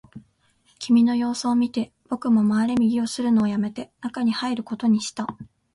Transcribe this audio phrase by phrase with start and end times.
[0.79, 5.37] 君の様子を見て、僕も回れ右をするのをやめて、中に入ることにした